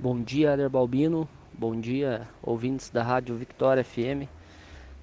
Bom 0.00 0.22
dia, 0.22 0.52
Ader 0.52 0.70
Balbino. 0.70 1.28
Bom 1.52 1.74
dia, 1.80 2.28
ouvintes 2.40 2.88
da 2.88 3.02
Rádio 3.02 3.34
Victória 3.34 3.82
FM. 3.82 4.30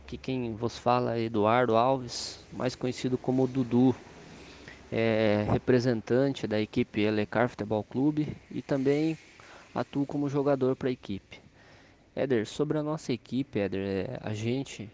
Aqui 0.02 0.18
quem 0.18 0.56
vos 0.56 0.78
fala 0.78 1.18
é 1.18 1.24
Eduardo 1.24 1.76
Alves, 1.76 2.46
mais 2.54 2.76
conhecido 2.76 3.18
como 3.18 3.46
Dudu. 3.46 3.94
É 4.90 5.46
representante 5.52 6.48
da 6.48 6.62
equipe 6.62 7.02
Elecar 7.02 7.50
Futebol 7.50 7.84
Clube 7.84 8.38
e 8.50 8.62
também 8.62 9.18
atuo 9.74 10.06
como 10.06 10.30
jogador 10.30 10.78
para 10.78 10.88
a 10.88 10.94
equipe. 10.94 11.42
Éder, 12.16 12.48
sobre 12.48 12.78
a 12.78 12.84
nossa 12.84 13.12
equipe, 13.12 13.60
Éder, 13.60 13.86
é, 13.86 14.20
a 14.22 14.34
gente, 14.34 14.90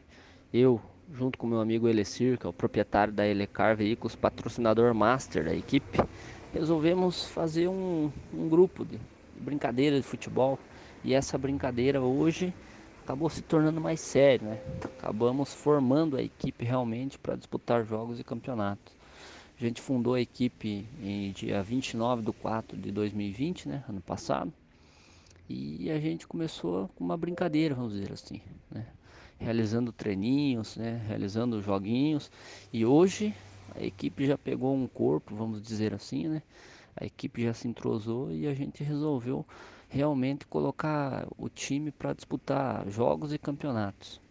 eu, 0.52 0.81
junto 1.13 1.38
com 1.38 1.45
meu 1.45 1.59
amigo 1.59 1.88
Elecir, 1.88 2.39
que 2.39 2.47
é 2.47 2.49
o 2.49 2.54
proprietário 2.54 3.13
da 3.13 3.27
Elecar 3.27 3.75
Veículos, 3.75 4.15
patrocinador 4.15 4.95
master 4.95 5.45
da 5.45 5.54
equipe, 5.54 5.99
resolvemos 6.52 7.27
fazer 7.27 7.68
um, 7.68 8.11
um 8.33 8.49
grupo 8.49 8.83
de 8.83 8.99
brincadeira 9.41 9.97
de 9.97 10.03
futebol 10.03 10.57
e 11.03 11.13
essa 11.13 11.37
brincadeira 11.37 12.01
hoje 12.01 12.54
acabou 13.04 13.29
se 13.29 13.41
tornando 13.41 13.82
mais 13.82 13.99
séria, 13.99 14.47
né? 14.47 14.61
Acabamos 14.99 15.54
formando 15.54 16.15
a 16.15 16.21
equipe 16.21 16.63
realmente 16.63 17.18
para 17.18 17.36
disputar 17.36 17.83
jogos 17.83 18.19
e 18.19 18.23
campeonatos. 18.23 18.93
A 19.59 19.63
gente 19.63 19.82
fundou 19.82 20.13
a 20.13 20.21
equipe 20.21 20.87
em 21.01 21.32
dia 21.32 21.61
29 21.61 22.23
de 22.23 22.32
4 22.32 22.77
de 22.77 22.91
2020, 22.91 23.68
né? 23.68 23.83
Ano 23.89 24.01
passado. 24.01 24.54
E 25.49 25.91
a 25.91 25.99
gente 25.99 26.27
começou 26.27 26.87
com 26.96 27.04
uma 27.04 27.18
brincadeira, 27.18 27.75
vamos 27.75 27.93
dizer 27.93 28.13
assim, 28.13 28.41
né? 28.69 28.85
Realizando 29.37 29.91
treininhos, 29.91 30.77
né? 30.77 31.04
Realizando 31.07 31.61
joguinhos. 31.61 32.31
E 32.71 32.85
hoje 32.85 33.35
a 33.75 33.83
equipe 33.83 34.25
já 34.25 34.38
pegou 34.38 34.73
um 34.73 34.88
corpo, 34.88 35.35
vamos 35.35 35.61
dizer 35.61 35.94
assim, 35.94 36.27
né? 36.27 36.41
A 36.95 37.05
equipe 37.05 37.44
já 37.44 37.53
se 37.53 37.67
entrosou 37.67 38.31
e 38.31 38.47
a 38.47 38.53
gente 38.53 38.83
resolveu 38.83 39.45
realmente 39.88 40.45
colocar 40.45 41.27
o 41.38 41.49
time 41.49 41.91
para 41.91 42.13
disputar 42.13 42.89
jogos 42.89 43.33
e 43.33 43.38
campeonatos. 43.38 44.21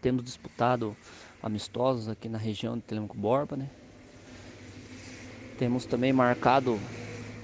Temos 0.00 0.24
disputado 0.24 0.96
amistosos 1.42 2.08
aqui 2.08 2.28
na 2.28 2.38
região 2.38 2.76
de 2.76 2.82
Telemaco 2.82 3.16
Borba, 3.16 3.56
né? 3.56 3.70
Temos 5.58 5.84
também 5.84 6.12
marcado 6.12 6.78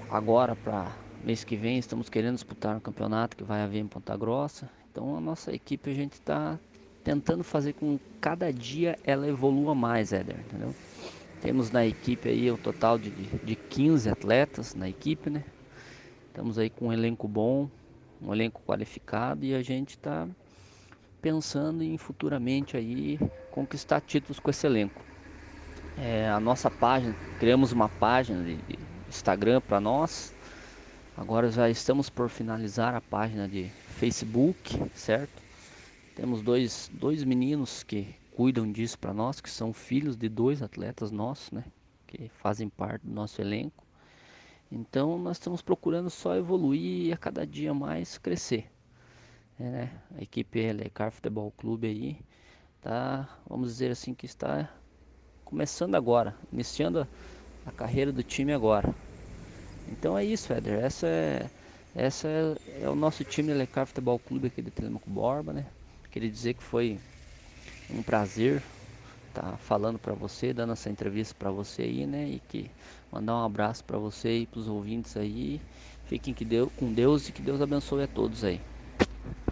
agora 0.09 0.55
para 0.55 0.91
mês 1.23 1.43
que 1.43 1.55
vem, 1.55 1.77
estamos 1.77 2.09
querendo 2.09 2.35
disputar 2.35 2.75
um 2.75 2.79
campeonato 2.79 3.37
que 3.37 3.43
vai 3.43 3.61
haver 3.61 3.79
em 3.79 3.87
Ponta 3.87 4.15
Grossa. 4.17 4.69
Então 4.91 5.15
a 5.15 5.21
nossa 5.21 5.53
equipe 5.53 5.89
a 5.89 5.93
gente 5.93 6.13
está 6.13 6.59
tentando 7.03 7.43
fazer 7.43 7.73
com 7.73 7.97
que 7.97 8.03
cada 8.19 8.51
dia 8.51 8.97
ela 9.03 9.27
evolua 9.27 9.75
mais, 9.75 10.11
Éder, 10.11 10.39
entendeu? 10.39 10.73
Temos 11.47 11.71
na 11.71 11.85
equipe 11.85 12.27
aí 12.27 12.51
o 12.51 12.57
total 12.57 12.99
de, 12.99 13.09
de 13.09 13.55
15 13.55 14.09
atletas 14.09 14.75
na 14.75 14.89
equipe, 14.89 15.29
né? 15.29 15.45
Estamos 16.27 16.59
aí 16.59 16.69
com 16.69 16.87
um 16.87 16.91
elenco 16.91 17.25
bom, 17.25 17.69
um 18.21 18.33
elenco 18.33 18.61
qualificado 18.67 19.45
e 19.45 19.55
a 19.55 19.63
gente 19.63 19.91
está 19.91 20.27
pensando 21.21 21.81
em 21.85 21.97
futuramente 21.97 22.75
aí 22.75 23.17
conquistar 23.49 24.01
títulos 24.01 24.41
com 24.41 24.49
esse 24.49 24.67
elenco. 24.67 25.01
É, 25.97 26.27
a 26.27 26.37
nossa 26.37 26.69
página, 26.69 27.15
criamos 27.39 27.71
uma 27.71 27.87
página 27.87 28.43
de, 28.43 28.57
de 28.57 28.77
Instagram 29.07 29.61
para 29.61 29.79
nós. 29.79 30.33
Agora 31.15 31.49
já 31.49 31.69
estamos 31.69 32.09
por 32.09 32.27
finalizar 32.27 32.93
a 32.93 32.99
página 32.99 33.47
de 33.47 33.71
Facebook, 33.95 34.77
certo? 34.93 35.41
Temos 36.13 36.41
dois, 36.41 36.91
dois 36.93 37.23
meninos 37.23 37.83
que 37.83 38.13
cuidam 38.37 38.71
disso 38.71 38.99
para 38.99 39.15
nós, 39.15 39.41
que 39.41 39.49
são 39.49 39.73
filhos 39.73 40.15
de 40.15 40.29
dois 40.29 40.61
atletas 40.61 41.09
nossos, 41.09 41.49
né? 41.49 41.63
Que 42.05 42.29
fazem 42.29 42.69
parte 42.69 43.01
do 43.01 43.11
nosso 43.11 43.41
elenco. 43.41 43.83
Então 44.71 45.17
nós 45.17 45.37
estamos 45.37 45.63
procurando 45.63 46.07
só 46.11 46.35
evoluir 46.35 47.07
e 47.07 47.11
a 47.11 47.17
cada 47.17 47.47
dia 47.47 47.73
mais 47.73 48.19
crescer. 48.19 48.69
É, 49.59 49.63
né? 49.63 50.01
A 50.15 50.21
equipe 50.21 50.59
Elecar 50.59 51.11
Futebol 51.11 51.51
Clube 51.57 51.87
aí 51.87 52.19
tá, 52.79 53.27
vamos 53.49 53.69
dizer 53.69 53.89
assim, 53.89 54.13
que 54.13 54.27
está 54.27 54.71
começando 55.43 55.95
agora, 55.95 56.35
iniciando 56.53 57.07
a, 57.65 57.71
carreira 57.71 58.11
do 58.11 58.21
time 58.21 58.53
agora. 58.53 58.93
Então 59.87 60.15
é 60.15 60.23
isso, 60.23 60.53
Éder. 60.53 60.77
Essa 60.83 61.07
é, 61.07 61.49
essa 61.95 62.27
é, 62.27 62.83
é 62.83 62.87
o 62.87 62.95
nosso 62.95 63.23
time 63.23 63.51
Elecar 63.51 63.87
Futebol 63.87 64.19
Clube 64.19 64.45
aqui 64.45 64.61
de 64.61 64.69
Telemaco 64.69 65.09
Borba, 65.09 65.53
né? 65.53 65.65
Queria 66.11 66.29
dizer 66.29 66.53
que 66.53 66.61
foi 66.61 66.99
um 67.89 68.01
prazer 68.01 68.61
estar 69.29 69.51
tá 69.51 69.57
falando 69.57 69.99
para 69.99 70.13
você, 70.13 70.53
dando 70.53 70.73
essa 70.73 70.89
entrevista 70.89 71.35
para 71.37 71.51
você 71.51 71.83
aí, 71.83 72.07
né? 72.07 72.27
E 72.29 72.39
que 72.39 72.69
mandar 73.11 73.35
um 73.35 73.45
abraço 73.45 73.83
para 73.83 73.97
você 73.97 74.39
e 74.39 74.47
para 74.47 74.59
os 74.59 74.67
ouvintes 74.67 75.15
aí. 75.15 75.61
Fiquem 76.05 76.33
que 76.33 76.45
Deus, 76.45 76.69
com 76.75 76.91
Deus 76.91 77.29
e 77.29 77.31
que 77.31 77.41
Deus 77.41 77.61
abençoe 77.61 78.03
a 78.03 78.07
todos 78.07 78.43
aí. 78.43 78.61